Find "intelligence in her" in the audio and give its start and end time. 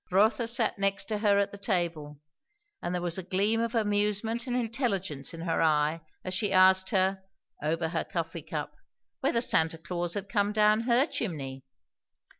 4.55-5.61